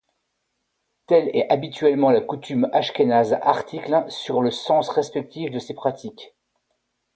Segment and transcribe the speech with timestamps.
[1.05, 6.33] Telle est habituellement la coutume ashkénaze article sur le sens respectif de ces pratiques.